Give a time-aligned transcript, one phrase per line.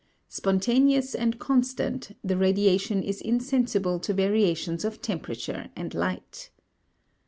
[0.29, 6.49] Spontaneous and constant, the radiation is insensible to variations of temperature and light.